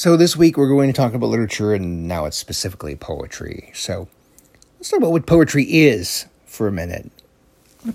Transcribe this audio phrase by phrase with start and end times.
[0.00, 3.70] So, this week we're going to talk about literature, and now it's specifically poetry.
[3.74, 4.08] So,
[4.78, 7.10] let's talk about what poetry is for a minute.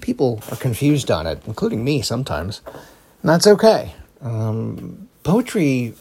[0.01, 2.83] People are confused on it, including me sometimes, and
[3.23, 3.95] that's okay.
[4.21, 5.95] Um, poetry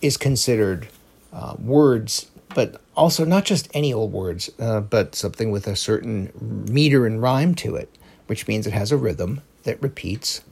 [0.00, 0.86] is considered
[1.32, 6.30] uh, words, but also not just any old words, uh, but something with a certain
[6.70, 7.92] meter and rhyme to it,
[8.28, 10.42] which means it has a rhythm that repeats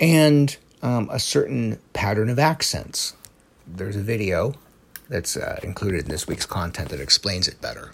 [0.00, 3.14] and um, a certain pattern of accents
[3.76, 4.54] there's a video
[5.08, 7.92] that's uh, included in this week's content that explains it better.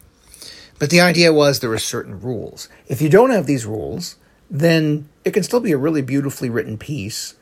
[0.79, 2.69] But the idea was there were certain rules.
[2.87, 4.17] If you don't have these rules,
[4.51, 7.35] then it can still be a really beautifully written piece.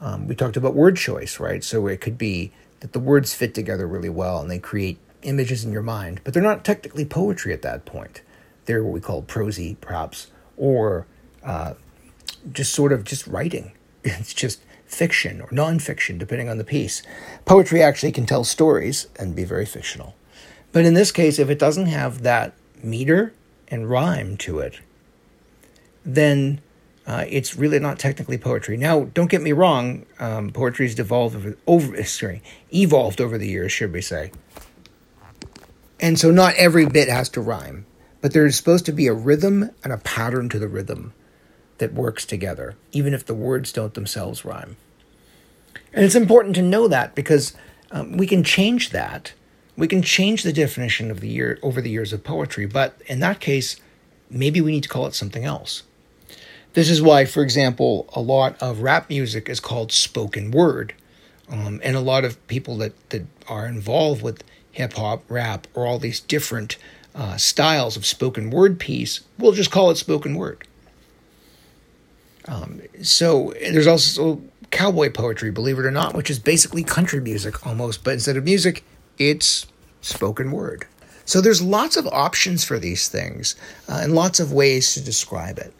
[0.00, 1.64] Um, we talked about word choice, right?
[1.64, 5.64] So it could be that the words fit together really well and they create images
[5.64, 8.20] in your mind, but they're not technically poetry at that point.
[8.66, 11.06] They're what we call prosy, perhaps, or
[11.42, 11.74] uh,
[12.52, 13.72] just sort of just writing.
[14.04, 14.60] It's just
[14.92, 17.02] fiction or nonfiction, depending on the piece.
[17.44, 20.14] Poetry actually can tell stories and be very fictional.
[20.72, 23.32] But in this case, if it doesn't have that meter
[23.68, 24.80] and rhyme to it,
[26.04, 26.60] then
[27.06, 28.76] uh, it's really not technically poetry.
[28.76, 33.48] Now, don't get me wrong, um, poetry has evolved over, over, sorry, evolved over the
[33.48, 34.30] years, should we say.
[36.00, 37.86] And so not every bit has to rhyme,
[38.20, 41.12] but there's supposed to be a rhythm and a pattern to the rhythm
[41.78, 44.76] that works together, even if the words don't themselves rhyme.
[45.92, 47.54] And it's important to know that because
[47.90, 49.32] um, we can change that.
[49.76, 53.20] We can change the definition of the year over the years of poetry, but in
[53.20, 53.76] that case,
[54.30, 55.82] maybe we need to call it something else.
[56.74, 60.94] This is why, for example, a lot of rap music is called spoken word.
[61.48, 65.86] Um, and a lot of people that, that are involved with hip hop, rap, or
[65.86, 66.78] all these different
[67.14, 70.66] uh, styles of spoken word piece will just call it spoken word.
[72.48, 77.66] Um, so there's also cowboy poetry, believe it or not, which is basically country music
[77.66, 78.84] almost, but instead of music,
[79.18, 79.66] it's
[80.00, 80.86] spoken word.
[81.24, 83.54] So there's lots of options for these things
[83.88, 85.72] uh, and lots of ways to describe it.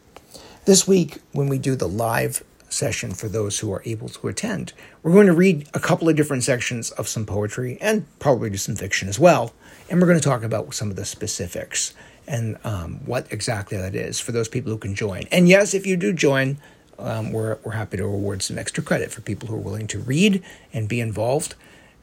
[0.64, 4.72] This week, when we do the live session for those who are able to attend,
[5.03, 8.56] we're going to read a couple of different sections of some poetry and probably do
[8.56, 9.53] some fiction as well.
[9.88, 11.94] And we're going to talk about some of the specifics
[12.27, 15.25] and um, what exactly that is for those people who can join.
[15.31, 16.59] And yes, if you do join,
[16.99, 19.99] um, we're, we're happy to award some extra credit for people who are willing to
[19.99, 21.55] read and be involved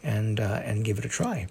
[0.04, 1.48] and, uh, and give it a try.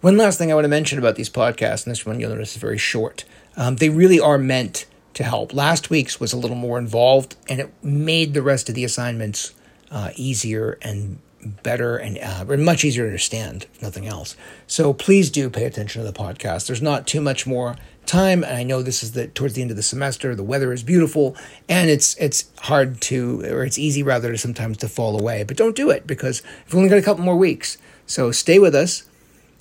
[0.00, 2.52] One last thing I want to mention about these podcasts, and this one you'll notice
[2.52, 3.24] is very short.
[3.56, 5.52] Um, they really are meant to help.
[5.54, 9.54] Last week's was a little more involved, and it made the rest of the assignments
[9.90, 11.18] uh, easier and
[11.62, 14.36] better and uh, much easier to understand, nothing else.
[14.66, 16.66] So please do pay attention to the podcast.
[16.66, 17.76] There's not too much more
[18.06, 20.34] time, and I know this is the towards the end of the semester.
[20.34, 21.36] The weather is beautiful,
[21.68, 25.44] and it's it's hard to, or it's easy rather to sometimes to fall away.
[25.44, 27.78] But don't do it because we've only got a couple more weeks.
[28.06, 29.04] So stay with us,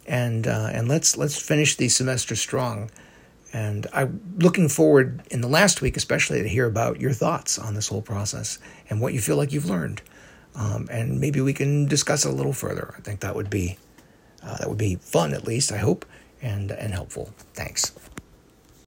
[0.08, 2.90] and uh, and let's let's finish the semester strong.
[3.53, 7.75] And I'm looking forward in the last week, especially, to hear about your thoughts on
[7.75, 8.58] this whole process
[8.90, 10.02] and what you feel like you've learned.
[10.56, 12.94] Um, and maybe we can discuss it a little further.
[12.97, 13.78] I think that would be
[14.44, 16.06] uh, that would be fun, at least I hope,
[16.41, 17.34] and and helpful.
[17.53, 17.94] Thanks.